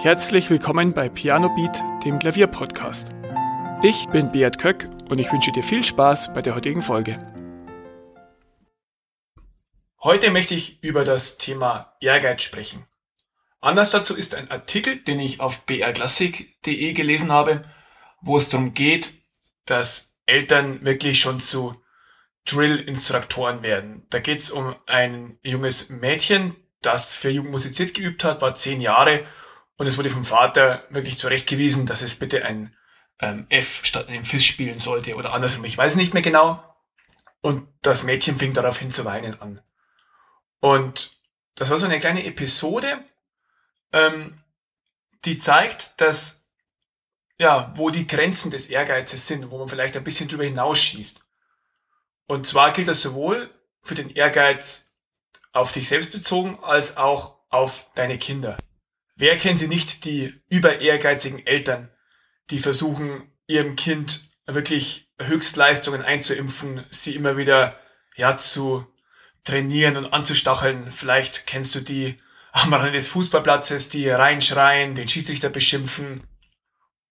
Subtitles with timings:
[0.00, 3.12] Herzlich willkommen bei Piano Beat, dem Klavierpodcast.
[3.82, 7.18] Ich bin Beat Köck und ich wünsche dir viel Spaß bei der heutigen Folge.
[10.00, 12.86] Heute möchte ich über das Thema Ehrgeiz sprechen.
[13.60, 17.64] Anlass dazu ist ein Artikel, den ich auf brklassik.de gelesen habe,
[18.20, 19.14] wo es darum geht,
[19.64, 21.74] dass Eltern wirklich schon zu
[22.44, 24.06] Drill-Instruktoren werden.
[24.10, 28.80] Da geht es um ein junges Mädchen, das für Jugend musiziert geübt hat, war zehn
[28.80, 29.24] Jahre
[29.78, 32.76] und es wurde vom Vater wirklich zurechtgewiesen, dass es bitte ein
[33.20, 35.64] ähm, F statt einem Fis spielen sollte oder andersrum.
[35.64, 36.62] Ich weiß nicht mehr genau.
[37.40, 39.60] Und das Mädchen fing daraufhin zu weinen an.
[40.60, 41.12] Und
[41.54, 43.04] das war so eine kleine Episode,
[43.92, 44.42] ähm,
[45.24, 46.50] die zeigt, dass
[47.38, 51.20] ja, wo die Grenzen des Ehrgeizes sind, wo man vielleicht ein bisschen drüber hinausschießt.
[52.26, 53.48] Und zwar gilt das sowohl
[53.80, 54.92] für den Ehrgeiz
[55.52, 58.58] auf dich selbst bezogen, als auch auf deine Kinder.
[59.18, 61.90] Wer kennt sie nicht, die über ehrgeizigen Eltern,
[62.50, 67.76] die versuchen, ihrem Kind wirklich Höchstleistungen einzuimpfen, sie immer wieder
[68.14, 68.86] ja zu
[69.42, 70.92] trainieren und anzustacheln.
[70.92, 72.16] Vielleicht kennst du die
[72.52, 76.22] am Rande des Fußballplatzes, die reinschreien, den Schiedsrichter beschimpfen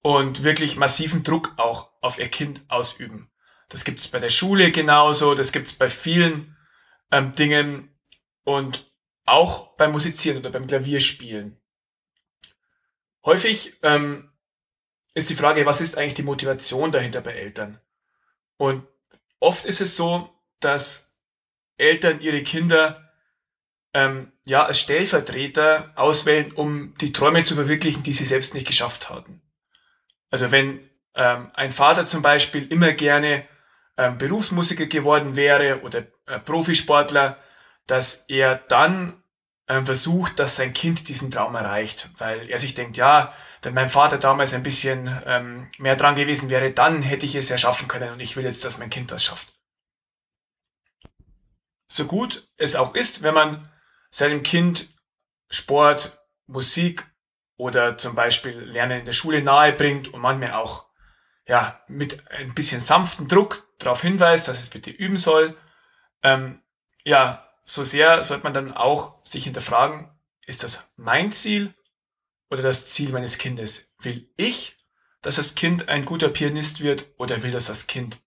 [0.00, 3.32] und wirklich massiven Druck auch auf ihr Kind ausüben.
[3.68, 6.56] Das gibt es bei der Schule genauso, das gibt es bei vielen
[7.10, 7.98] ähm, Dingen
[8.44, 8.92] und
[9.24, 11.60] auch beim Musizieren oder beim Klavierspielen.
[13.26, 14.30] Häufig ähm,
[15.12, 17.80] ist die Frage, was ist eigentlich die Motivation dahinter bei Eltern?
[18.56, 18.86] Und
[19.40, 21.18] oft ist es so, dass
[21.76, 23.12] Eltern ihre Kinder
[23.92, 29.10] ähm, ja als Stellvertreter auswählen, um die Träume zu verwirklichen, die sie selbst nicht geschafft
[29.10, 29.42] hatten.
[30.30, 33.46] Also wenn ähm, ein Vater zum Beispiel immer gerne
[33.96, 37.38] ähm, Berufsmusiker geworden wäre oder äh, Profisportler,
[37.86, 39.22] dass er dann
[39.66, 43.32] versucht, dass sein Kind diesen Traum erreicht, weil er sich denkt, ja,
[43.62, 47.48] wenn mein Vater damals ein bisschen ähm, mehr dran gewesen wäre, dann hätte ich es
[47.48, 49.52] ja schaffen können und ich will jetzt, dass mein Kind das schafft.
[51.88, 53.68] So gut es auch ist, wenn man
[54.10, 54.88] seinem Kind
[55.50, 57.06] Sport, Musik
[57.56, 60.86] oder zum Beispiel Lernen in der Schule nahe bringt und manchmal auch
[61.48, 65.56] ja, mit ein bisschen sanften Druck darauf hinweist, dass es bitte üben soll,
[66.22, 66.62] ähm,
[67.04, 70.08] ja, so sehr sollte man dann auch sich hinterfragen,
[70.46, 71.74] ist das mein Ziel
[72.48, 73.94] oder das Ziel meines Kindes?
[74.00, 74.76] Will ich,
[75.20, 78.18] dass das Kind ein guter Pianist wird oder will das das Kind?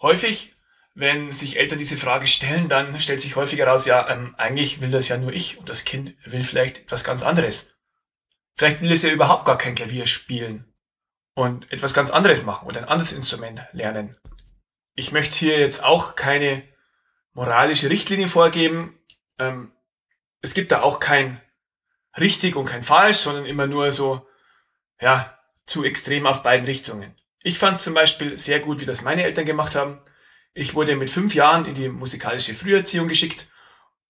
[0.00, 0.54] Häufig,
[0.94, 4.90] wenn sich Eltern diese Frage stellen, dann stellt sich häufig heraus, ja, ähm, eigentlich will
[4.90, 7.78] das ja nur ich und das Kind will vielleicht etwas ganz anderes.
[8.54, 10.72] Vielleicht will es ja überhaupt gar kein Klavier spielen
[11.34, 14.16] und etwas ganz anderes machen oder ein anderes Instrument lernen.
[14.94, 16.62] Ich möchte hier jetzt auch keine
[17.32, 18.98] moralische Richtlinien vorgeben.
[19.38, 19.72] Ähm,
[20.40, 21.40] es gibt da auch kein
[22.18, 24.26] richtig und kein falsch, sondern immer nur so,
[25.00, 27.14] ja, zu extrem auf beiden Richtungen.
[27.42, 30.00] Ich fand es zum Beispiel sehr gut, wie das meine Eltern gemacht haben.
[30.54, 33.48] Ich wurde mit fünf Jahren in die musikalische Früherziehung geschickt.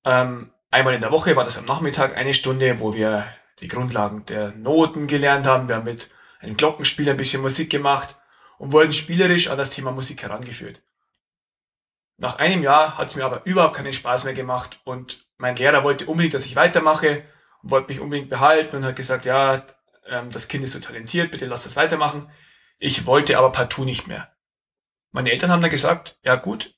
[0.05, 3.25] Ähm, einmal in der Woche war das am Nachmittag eine Stunde, wo wir
[3.61, 5.69] die Grundlagen der Noten gelernt haben.
[5.69, 6.11] Wir haben mit
[6.41, 8.17] einem Glockenspiel ein bisschen Musik gemacht
[8.59, 10.83] und wurden spielerisch an das Thema Musik herangeführt.
[12.23, 15.83] Nach einem Jahr hat es mir aber überhaupt keinen Spaß mehr gemacht und mein Lehrer
[15.83, 17.25] wollte unbedingt, dass ich weitermache
[17.65, 19.67] und wollte mich unbedingt behalten und hat gesagt, ja,
[20.07, 22.31] ähm, das Kind ist so talentiert, bitte lass das weitermachen.
[22.79, 24.33] Ich wollte aber partout nicht mehr.
[25.11, 26.77] Meine Eltern haben dann gesagt, ja gut,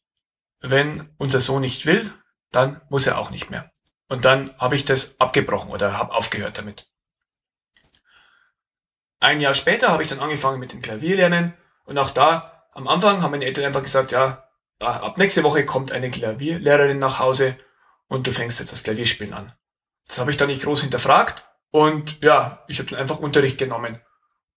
[0.61, 2.11] wenn unser Sohn nicht will,
[2.51, 3.71] dann muss er auch nicht mehr.
[4.09, 6.89] Und dann habe ich das abgebrochen oder habe aufgehört damit.
[9.21, 11.53] Ein Jahr später habe ich dann angefangen mit dem Klavierlernen
[11.85, 14.44] und auch da am Anfang haben meine Eltern einfach gesagt, ja,
[14.79, 17.57] Ab nächste Woche kommt eine Klavierlehrerin nach Hause
[18.09, 19.53] und du fängst jetzt das Klavierspielen an.
[20.07, 24.01] Das habe ich dann nicht groß hinterfragt und ja, ich habe dann einfach Unterricht genommen.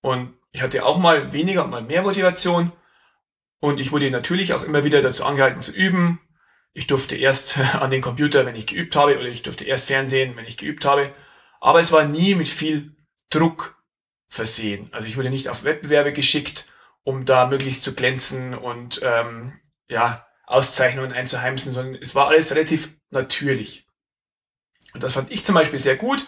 [0.01, 2.71] Und ich hatte auch mal weniger und mal mehr Motivation
[3.59, 6.19] und ich wurde natürlich auch immer wieder dazu angehalten zu üben.
[6.73, 10.35] Ich durfte erst an den Computer, wenn ich geübt habe, oder ich durfte erst Fernsehen,
[10.35, 11.13] wenn ich geübt habe.
[11.59, 12.95] Aber es war nie mit viel
[13.29, 13.81] Druck
[14.29, 14.89] versehen.
[14.91, 16.67] Also ich wurde nicht auf Wettbewerbe geschickt,
[17.03, 22.97] um da möglichst zu glänzen und ähm, ja, Auszeichnungen einzuheimsen, sondern es war alles relativ
[23.09, 23.87] natürlich.
[24.93, 26.25] Und das fand ich zum Beispiel sehr gut.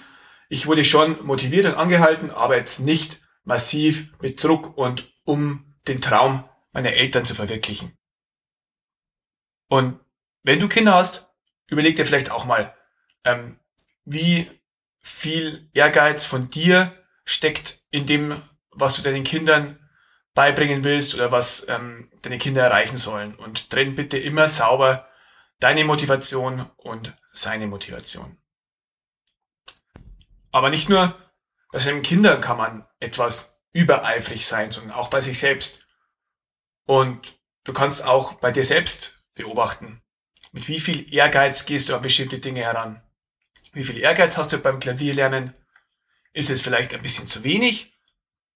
[0.49, 6.01] Ich wurde schon motiviert und angehalten, aber jetzt nicht massiv mit Druck und um den
[6.01, 7.97] Traum meiner Eltern zu verwirklichen.
[9.67, 9.99] Und
[10.43, 11.29] wenn du Kinder hast,
[11.67, 12.75] überleg dir vielleicht auch mal,
[13.23, 13.59] ähm,
[14.05, 14.49] wie
[15.01, 18.41] viel Ehrgeiz von dir steckt in dem,
[18.71, 19.78] was du deinen Kindern
[20.39, 23.35] beibringen willst oder was ähm, deine Kinder erreichen sollen.
[23.35, 25.05] Und trenn bitte immer sauber
[25.59, 28.37] deine Motivation und seine Motivation.
[30.53, 31.13] Aber nicht nur
[31.73, 35.85] bei seinen Kindern kann man etwas übereifrig sein, sondern auch bei sich selbst.
[36.85, 40.01] Und du kannst auch bei dir selbst beobachten,
[40.53, 43.03] mit wie viel Ehrgeiz gehst du an bestimmte Dinge heran.
[43.73, 45.53] Wie viel Ehrgeiz hast du beim Klavierlernen?
[46.31, 47.99] Ist es vielleicht ein bisschen zu wenig?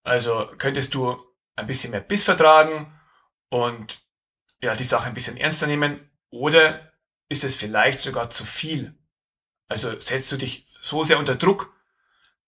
[0.03, 1.21] Also könntest du
[1.55, 3.00] ein bisschen mehr Biss vertragen
[3.50, 4.01] und
[4.61, 6.09] ja, die Sache ein bisschen ernster nehmen?
[6.29, 6.94] Oder
[7.29, 8.95] ist es vielleicht sogar zu viel?
[9.67, 11.73] Also setzt du dich so sehr unter Druck,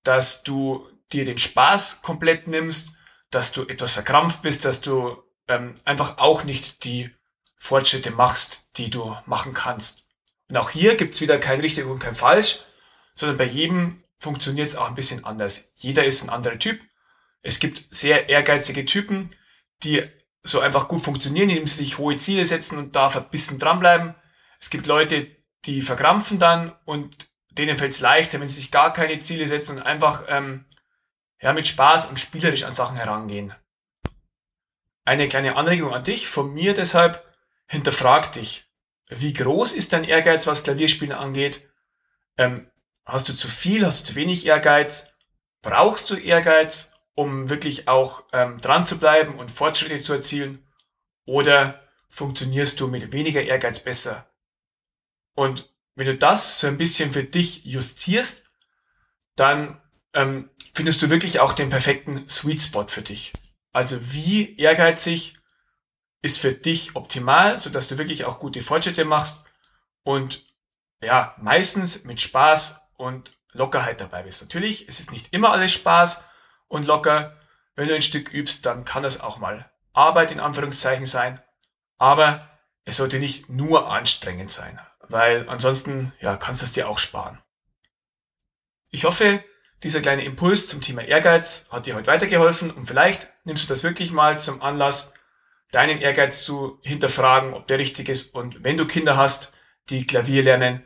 [0.04, 2.94] dass du dir den Spaß komplett nimmst,
[3.30, 7.10] dass du etwas verkrampft bist, dass du ähm, einfach auch nicht die
[7.56, 10.04] Fortschritte machst, die du machen kannst.
[10.50, 12.60] Und auch hier gibt's wieder kein richtig und kein falsch,
[13.14, 15.72] sondern bei jedem funktioniert es auch ein bisschen anders.
[15.76, 16.82] Jeder ist ein anderer Typ.
[17.46, 19.30] Es gibt sehr ehrgeizige Typen,
[19.84, 20.04] die
[20.42, 24.16] so einfach gut funktionieren, indem sie sich hohe Ziele setzen und da verbissen dranbleiben.
[24.60, 25.28] Es gibt Leute,
[25.66, 29.78] die verkrampfen dann und denen fällt es leichter, wenn sie sich gar keine Ziele setzen
[29.78, 30.66] und einfach ähm,
[31.40, 33.54] ja, mit Spaß und spielerisch an Sachen herangehen.
[35.04, 37.24] Eine kleine Anregung an dich, von mir deshalb,
[37.68, 38.66] hinterfrag dich.
[39.08, 41.70] Wie groß ist dein Ehrgeiz, was Klavierspielen angeht?
[42.40, 42.72] Ähm,
[43.06, 45.20] hast du zu viel, hast du zu wenig Ehrgeiz?
[45.62, 50.66] Brauchst du Ehrgeiz, um wirklich auch ähm, dran zu bleiben und Fortschritte zu erzielen?
[51.26, 54.30] Oder funktionierst du mit weniger Ehrgeiz besser?
[55.34, 58.50] Und wenn du das so ein bisschen für dich justierst,
[59.36, 59.82] dann
[60.14, 63.34] ähm, findest du wirklich auch den perfekten Sweet Spot für dich.
[63.72, 65.34] Also wie ehrgeizig
[66.22, 69.46] ist für dich optimal, so dass du wirklich auch gute Fortschritte machst
[70.04, 70.46] und
[71.02, 74.42] ja, meistens mit Spaß und Lockerheit dabei bist.
[74.42, 76.24] Natürlich, es ist nicht immer alles Spaß
[76.68, 77.38] und locker.
[77.76, 81.40] Wenn du ein Stück übst, dann kann das auch mal Arbeit in Anführungszeichen sein.
[81.98, 82.50] Aber
[82.86, 84.80] es sollte nicht nur anstrengend sein
[85.10, 87.40] weil ansonsten ja, kannst du es dir auch sparen.
[88.90, 89.44] Ich hoffe,
[89.84, 93.84] dieser kleine Impuls zum Thema Ehrgeiz hat dir heute weitergeholfen und vielleicht nimmst du das
[93.84, 95.14] wirklich mal zum Anlass,
[95.72, 99.54] deinen Ehrgeiz zu hinterfragen, ob der richtig ist und wenn du Kinder hast,
[99.90, 100.86] die Klavier lernen,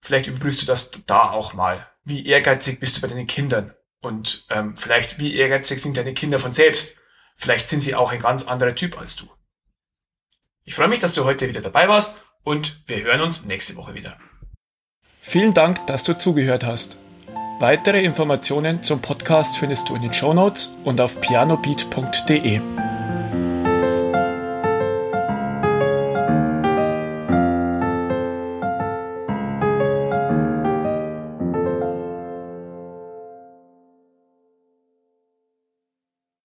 [0.00, 1.86] vielleicht überprüfst du das da auch mal.
[2.04, 3.74] Wie ehrgeizig bist du bei deinen Kindern?
[4.00, 6.96] Und ähm, vielleicht, wie ehrgeizig sind deine Kinder von selbst?
[7.36, 9.28] Vielleicht sind sie auch ein ganz anderer Typ als du.
[10.64, 13.94] Ich freue mich, dass du heute wieder dabei warst und wir hören uns nächste Woche
[13.94, 14.18] wieder.
[15.20, 16.98] Vielen Dank, dass du zugehört hast.
[17.58, 22.85] Weitere Informationen zum Podcast findest du in den Show Notes und auf pianobeat.de.